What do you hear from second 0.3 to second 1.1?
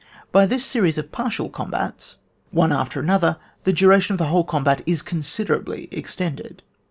By this series